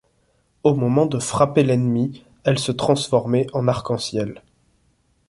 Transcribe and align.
Au 0.63 0.73
moment 0.73 1.05
de 1.05 1.19
frapper 1.19 1.61
l'ennemi, 1.61 2.23
elle 2.43 2.57
se 2.57 2.71
transformait 2.71 3.45
en 3.53 3.67
arc-en-ciel. 3.67 4.41